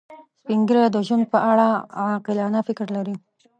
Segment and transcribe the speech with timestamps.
[0.39, 1.67] سپین ږیری د ژوند په اړه
[2.01, 3.15] عاقلانه فکر لري